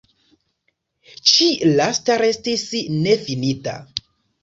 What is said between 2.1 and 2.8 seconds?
restis